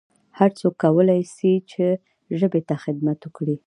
هرڅوک 0.37 0.73
کولای 0.83 1.21
سي 1.35 1.51
چي 1.71 1.85
ژبي 2.39 2.61
ته 2.67 2.75
خدمت 2.83 3.19
وکړي 3.23 3.55